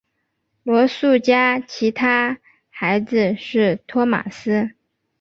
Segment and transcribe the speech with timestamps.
[0.63, 2.39] 罗素家其他
[2.71, 4.71] 孩子是托马斯。